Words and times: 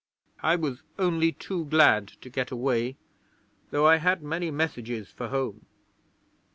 I 0.41 0.55
was 0.55 0.81
only 0.97 1.31
too 1.31 1.65
glad 1.65 2.07
to 2.21 2.29
get 2.31 2.49
away, 2.49 2.97
though 3.69 3.85
I 3.85 3.97
had 3.97 4.23
many 4.23 4.49
messages 4.49 5.11
for 5.11 5.27
home. 5.27 5.67